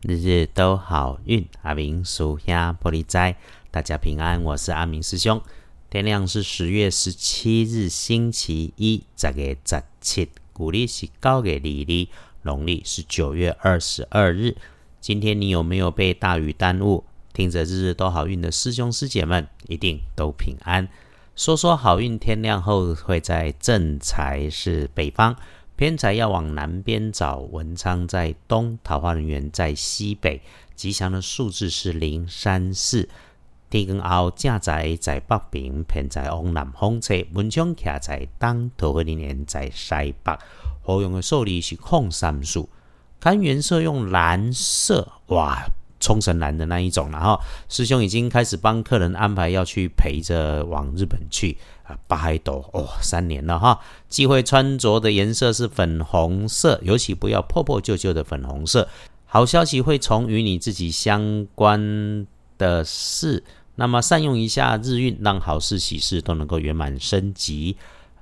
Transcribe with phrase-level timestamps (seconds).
[0.00, 3.36] 日日都好运，阿明属下玻璃斋，
[3.72, 5.42] 大家平安，我是阿明师兄。
[5.90, 12.10] 天亮是十月十七日，星期一，十月十七，古历是高给里历，
[12.42, 14.56] 农历是九月二十二日。
[15.00, 17.02] 今天你有没有被大雨耽误？
[17.32, 20.88] 听着日日都好运的师兄师姐们，一定都平安。
[21.34, 25.34] 说说好运，天亮后会在正财是北方。
[25.78, 30.42] 偏财要往南边找，文昌在东，桃花人员在西北。
[30.74, 33.08] 吉祥的数字是零三四。
[33.70, 40.36] 地根后正财在北边，偏财往南方车，文昌徛在东，桃花人员在西北。
[40.82, 42.68] 好用的数字是空三数。
[43.20, 45.64] 看颜色用蓝色，哇，
[46.00, 47.10] 冲绳蓝的那一种。
[47.10, 51.96] 然后师兄已经开始帮客人安排要去陪着往日本去啊。
[52.06, 53.78] 八海斗哦，三年了哈。
[54.08, 58.88] 忌讳穿着的颜色是粉红色，尤其不要破破旧旧的粉红色。
[59.26, 63.44] 好消息会从与你自己相关的事，
[63.74, 67.76] 那么善用一下日运，让好事喜事都能够圆满升级。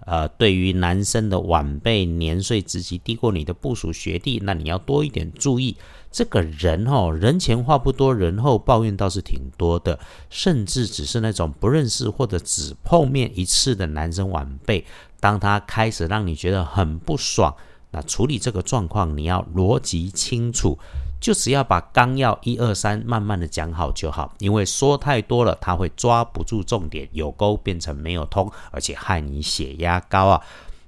[0.06, 5.76] 呃，对于男生的晚辈、年岁职级低过你的部属学弟，那你要多一点注意。
[6.12, 9.98] 这个人哦，人前话不多，人后抱怨倒是挺多的，
[10.30, 14.86] 甚至只是那种不认识或者只碰面一次的男生晚辈，
[15.20, 17.54] 当他开始让你觉得很不爽，
[17.90, 20.78] 那处理这个状况你要逻辑清楚。
[21.20, 30.42] 就只要把纲要一二三慢慢的讲好就好，因为说太多了，他会抓不住重点，有沟变成没有通，而且害你血压高啊。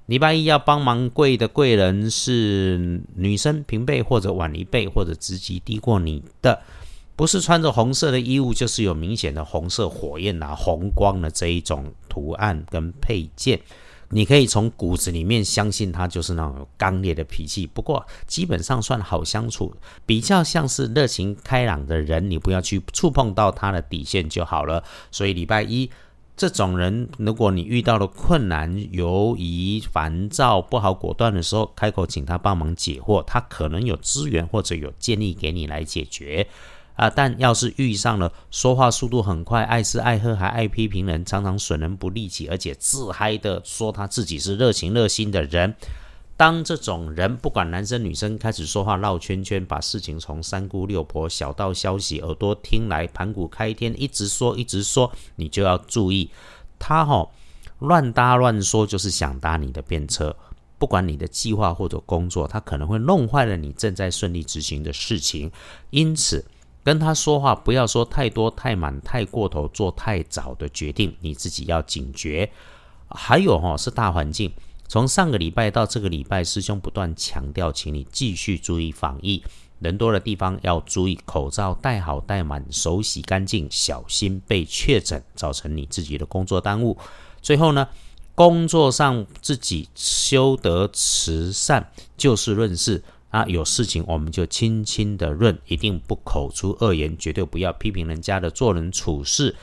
[0.05, 6.61] 礼拜一要帮忙贵的贵人是女生平辈或者晚一辈或者职级低过你的，
[7.15, 13.59] 不是穿着红色的衣物，就是有明显的红色火焰啊、红光的这一种图案跟配件。
[14.11, 19.73] 你可以从骨子里面相信他就是那种刚烈的脾气，不过基本上算好相处，
[20.05, 24.83] 比较像是热情开朗的人，你不要去触碰到他的底线就好了。
[25.11, 25.89] 所以礼拜一
[26.35, 36.47] 这种人，如果你遇到了困难、犹疑、烦躁、不好果断的时候，开口请他帮忙解惑，他可能有资源或者有建议给你来解决。
[36.99, 45.73] 啊，但要是遇上了说话速度很快、爱吃爱喝还爱批评人、常常损人不利己，而且自嗨的说他自己是热情热心的人，
[46.35, 56.29] 当这种人不管男生女生开始说话绕圈圈，把事情从三姑六婆小道消息耳朵听来盘古开天，一直说一直说，你就要注意
[56.77, 57.25] 他哈
[57.79, 60.35] 乱搭乱说，就是想搭你的便车，
[60.77, 65.49] 不管你的计划或者工作，他可能会弄坏了你正在顺利执行的事情，
[65.91, 66.43] 因此。
[66.89, 72.51] 跟他说话，不要说太多、太满、太过头，做太早的决定，你自己要警觉。
[73.09, 74.51] 还有哈，是大环境。
[74.87, 79.43] 从上个礼拜到这个礼拜，师兄不断强调，请你继续注意防疫，
[79.77, 86.97] 人多的地方要注意口罩戴好戴满，手洗干净，小心被确诊，造成你自己的工作耽误。
[87.39, 87.87] 最后呢，
[88.33, 93.03] 工作上自己修德慈善，就事论事。
[93.29, 99.55] 啊，有事情我们就轻轻的润，一定不口出恶言，绝对不要批评人家的做人处事。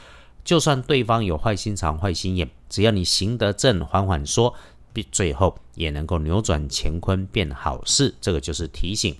[0.45, 4.55] 就算对方有坏心肠、坏心眼，只要你行得正，缓缓说，
[4.93, 8.15] 必最后也能够扭转乾坤变好事。
[8.21, 9.17] 这个就是提醒。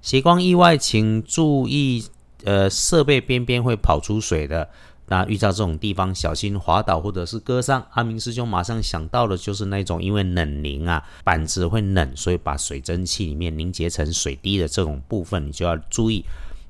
[0.00, 2.04] 斜光意外，请注意，
[2.44, 4.70] 呃，设备边边会跑出水的。
[5.08, 7.84] 那遇到这种地方，小心滑倒或者是割伤。
[7.92, 16.24] 阿明师兄马上想到的就是那种因为冷凝啊，板子会冷，所以把水蒸气里面凝结成水滴的这种部分，你就要注意。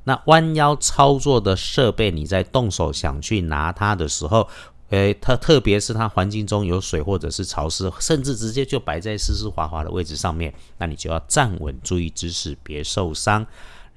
[0.04, 4.48] 那弯腰操作的设备，你在动手想去拿它的时候，
[4.90, 13.44] 诶，它特别是它环境中有水或者是潮湿，甚至直接就摆在湿湿滑滑的位置上面，那你就要站稳，注意姿势，别受伤。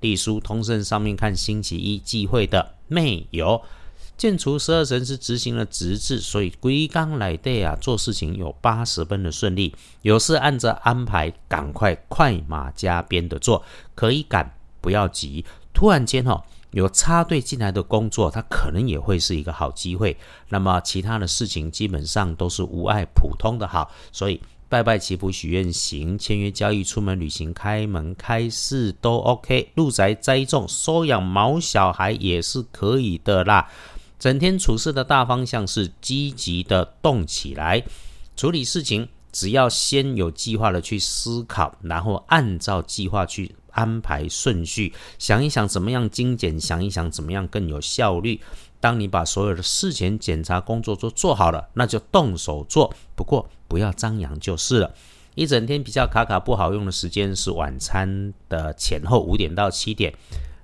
[0.01, 3.62] 隶书通胜上面看星期一忌讳的没有。
[4.21, 9.73] 建除十二神是执行了直制，所以归刚来对啊，做事情有八十分的顺利。
[10.03, 13.63] 有事按着安排，赶快快马加鞭的做，
[13.95, 15.43] 可以赶不要急。
[15.73, 16.39] 突然间哦，
[16.69, 20.15] 有插队进来的工作，它可能也会是一个好机会。
[20.50, 24.39] 那么其他的事情基本上都是无碍普通的好，所以
[24.69, 29.71] 拜拜祈福许愿行，签约交易、出门旅行、开门开市都 OK。
[29.74, 33.67] 入宅栽种、收养毛小孩也是可以的啦。
[34.21, 37.83] 整天处事的大方向是积极的动起来，
[38.35, 48.39] 处理事情只要先有计划的去思考，然后按照计划去安排顺序，想一想怎么样精简，想一想怎么样更有效率。
[48.79, 52.94] 当你把所有的事前检查工作都做好了，那就动手做。
[53.15, 54.94] 不过不要张扬就是了。
[55.33, 60.13] 一整天比较卡卡不好用的时间是晚餐的前后五点到七点。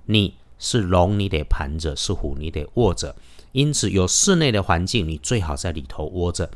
[0.06, 3.16] 你是龙，你得盘着；是虎，你得卧着。
[3.52, 6.50] 因此，有室内的环境，你最好在里头窝着，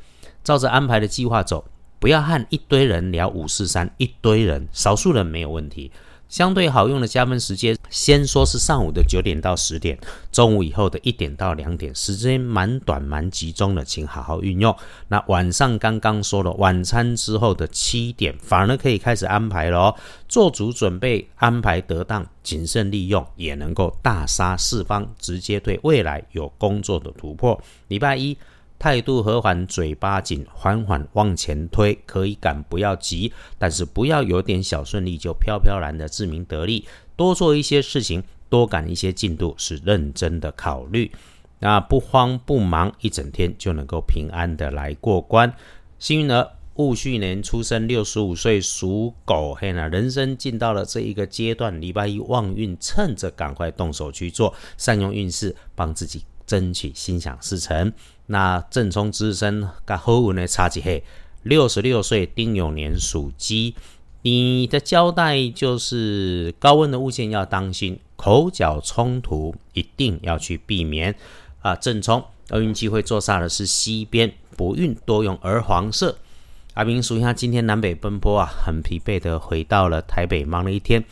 [0.45, 1.65] 照着安排的计划走，
[1.99, 3.93] 不要和一堆人聊五四三。
[3.97, 5.91] 一堆人，少数人没有问题。
[6.33, 9.99] 相对好用的加分时间，先说是上午的九点到十点，
[10.33, 14.75] 中午以后的一点到两点，时间蛮短蛮集中的，请好好运用。
[15.09, 19.95] 那晚上刚刚说了，晚餐之后的七点，反而可以开始安排了哦，
[20.27, 27.63] 做足准备，安排得当，谨慎利用，也能够大杀四方，直接对未来有工作的突破。
[27.89, 28.35] 礼拜一。
[28.83, 36.85] 态度和缓，嘴巴紧，缓缓往前推，可以赶不要急，但是不要有点小顺利就飘飘然的自鸣得利。
[37.15, 41.13] 多做一些事情，多赶一些进度，是认真的考虑。
[41.61, 45.55] 那不慌不忙，一整天就能够平安的来过关。
[46.01, 57.93] 幸运儿戊戌年出生，六十五岁属狗，嘿呢，人生进到了这一个阶段，礼拜一旺运，趁着赶快动手去做，善用运势，帮自己争取心想事成。
[58.27, 61.03] 那正冲之身跟后运呢差几岁？
[61.43, 63.75] 六十六岁丁酉年属鸡，
[64.23, 71.15] 你的交代就是高温的物件要当心，口角冲突一定要去避免
[71.61, 71.75] 啊。
[71.75, 76.17] 正冲厄运机会坐煞的是西边，不运多用鹅黄色。
[76.75, 81.05] 阿明属下今天南北奔波啊，很疲惫的回到了台北，忙了一天。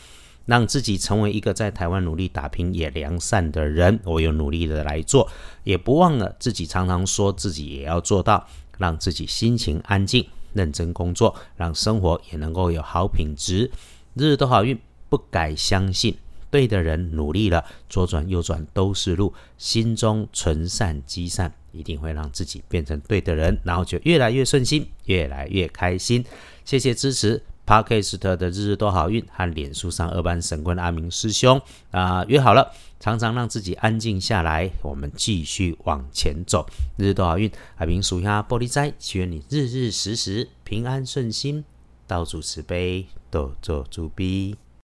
[0.50, 5.30] 让自己成为一个在台湾努力打拼也良善的人，我有努力的来做，
[5.62, 8.44] 也不忘了自己常常说自己也要做到，
[8.76, 13.70] 让自己心情安静，认真工作，让生活也能够有好品质，
[14.14, 14.76] 日日都好运，
[15.08, 16.16] 不改相信，
[16.50, 26.24] 对的人努力了，左转右转都是路，心中存善积善，一定会让自己变成对的人，然后就越来越顺心，越来越开心。
[26.64, 27.40] 谢谢支持。
[27.70, 31.62] 哈克斯特的日日都好运和脸书上二班神棍阿明师兄
[31.92, 36.66] 啊约好了，常常让自己安静下来，我们继续往前走。
[36.96, 41.64] 日日都好运，阿明属下玻璃斋，祈愿你日日时时平安顺心，
[42.08, 44.56] 道主慈悲，多做主逼。